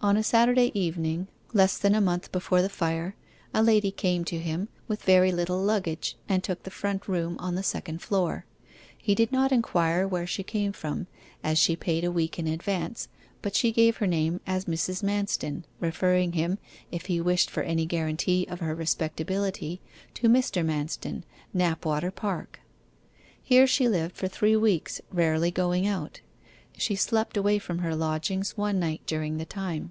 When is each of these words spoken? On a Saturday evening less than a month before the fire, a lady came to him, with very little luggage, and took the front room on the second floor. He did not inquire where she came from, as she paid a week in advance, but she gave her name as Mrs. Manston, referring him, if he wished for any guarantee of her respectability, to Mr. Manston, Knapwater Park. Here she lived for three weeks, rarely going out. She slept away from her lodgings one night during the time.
On 0.00 0.16
a 0.16 0.22
Saturday 0.22 0.70
evening 0.80 1.26
less 1.52 1.76
than 1.76 1.92
a 1.92 2.00
month 2.00 2.30
before 2.30 2.62
the 2.62 2.68
fire, 2.68 3.16
a 3.52 3.64
lady 3.64 3.90
came 3.90 4.24
to 4.26 4.38
him, 4.38 4.68
with 4.86 5.02
very 5.02 5.32
little 5.32 5.60
luggage, 5.60 6.16
and 6.28 6.42
took 6.44 6.62
the 6.62 6.70
front 6.70 7.08
room 7.08 7.34
on 7.40 7.56
the 7.56 7.64
second 7.64 8.00
floor. 8.00 8.46
He 8.96 9.16
did 9.16 9.32
not 9.32 9.50
inquire 9.50 10.06
where 10.06 10.26
she 10.26 10.44
came 10.44 10.72
from, 10.72 11.08
as 11.42 11.58
she 11.58 11.74
paid 11.74 12.04
a 12.04 12.12
week 12.12 12.38
in 12.38 12.46
advance, 12.46 13.08
but 13.42 13.56
she 13.56 13.72
gave 13.72 13.96
her 13.96 14.06
name 14.06 14.40
as 14.46 14.66
Mrs. 14.66 15.02
Manston, 15.02 15.64
referring 15.80 16.32
him, 16.34 16.58
if 16.92 17.06
he 17.06 17.20
wished 17.20 17.50
for 17.50 17.64
any 17.64 17.84
guarantee 17.84 18.46
of 18.48 18.60
her 18.60 18.76
respectability, 18.76 19.80
to 20.14 20.28
Mr. 20.28 20.64
Manston, 20.64 21.24
Knapwater 21.52 22.12
Park. 22.14 22.60
Here 23.42 23.66
she 23.66 23.88
lived 23.88 24.14
for 24.14 24.28
three 24.28 24.56
weeks, 24.56 25.00
rarely 25.10 25.50
going 25.50 25.88
out. 25.88 26.20
She 26.80 26.94
slept 26.94 27.36
away 27.36 27.58
from 27.58 27.80
her 27.80 27.96
lodgings 27.96 28.56
one 28.56 28.78
night 28.78 29.00
during 29.04 29.38
the 29.38 29.44
time. 29.44 29.90